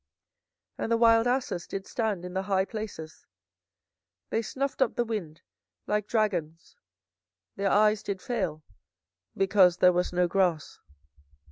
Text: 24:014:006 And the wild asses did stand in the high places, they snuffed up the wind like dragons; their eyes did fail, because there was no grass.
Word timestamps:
24:014:006 0.79 0.79
And 0.83 0.91
the 0.91 0.97
wild 0.97 1.27
asses 1.27 1.67
did 1.67 1.85
stand 1.85 2.25
in 2.25 2.33
the 2.33 2.41
high 2.41 2.65
places, 2.65 3.27
they 4.31 4.41
snuffed 4.41 4.81
up 4.81 4.95
the 4.95 5.05
wind 5.05 5.41
like 5.85 6.07
dragons; 6.07 6.75
their 7.55 7.69
eyes 7.69 8.01
did 8.01 8.19
fail, 8.19 8.63
because 9.37 9.77
there 9.77 9.93
was 9.93 10.11
no 10.11 10.27
grass. 10.27 10.79